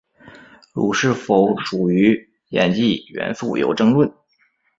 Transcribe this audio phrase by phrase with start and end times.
[0.73, 4.11] 镥是否属于镧系元素有争论。